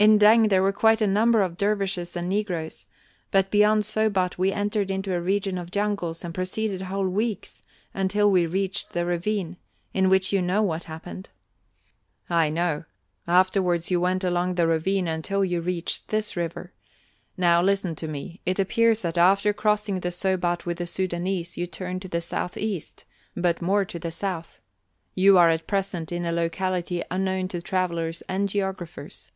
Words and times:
"In 0.00 0.16
Deng 0.16 0.48
there 0.48 0.62
were 0.62 0.70
quite 0.72 1.00
a 1.00 1.08
number 1.08 1.42
of 1.42 1.56
dervishes 1.56 2.14
and 2.16 2.28
negroes. 2.28 2.86
But 3.32 3.50
beyond 3.50 3.84
Sobat 3.84 4.38
we 4.38 4.52
entered 4.52 4.92
into 4.92 5.12
a 5.12 5.20
region 5.20 5.58
of 5.58 5.72
jungles 5.72 6.22
and 6.22 6.32
proceeded 6.32 6.82
whole 6.82 7.08
weeks 7.08 7.62
until 7.92 8.30
we 8.30 8.46
reached 8.46 8.92
the 8.92 9.04
ravine, 9.04 9.56
in 9.92 10.08
which 10.08 10.32
you 10.32 10.40
know 10.40 10.62
what 10.62 10.84
happened" 10.84 11.30
"I 12.42 12.48
know. 12.48 12.84
Afterwards 13.26 13.90
you 13.90 14.00
went 14.00 14.22
along 14.22 14.54
the 14.54 14.68
ravine 14.68 15.08
until 15.08 15.44
you 15.44 15.60
reached 15.60 16.06
this 16.10 16.36
river. 16.36 16.72
Now 17.36 17.60
listen 17.60 17.96
to 17.96 18.06
me; 18.06 18.40
it 18.46 18.60
appears 18.60 19.02
that 19.02 19.18
after 19.18 19.52
crossing 19.52 19.98
the 19.98 20.12
Sobat 20.12 20.64
with 20.64 20.78
the 20.78 20.84
Sudânese 20.84 21.56
you 21.56 21.66
turned 21.66 22.02
to 22.02 22.08
the 22.08 22.20
southeast, 22.20 23.04
but 23.36 23.60
more 23.60 23.84
to 23.86 23.98
the 23.98 24.12
south. 24.12 24.60
You 25.16 25.38
are 25.38 25.50
at 25.50 25.66
present 25.66 26.12
in 26.12 26.24
a 26.24 26.30
locality 26.30 27.02
unknown 27.10 27.48
to 27.48 27.60
travelers 27.60 28.22
and 28.28 28.48
geographers. 28.48 29.32